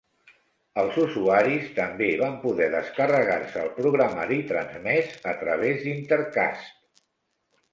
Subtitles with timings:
[0.83, 7.07] Els usuaris també van poder descarregar-se el programari transmès a través d'Intercast.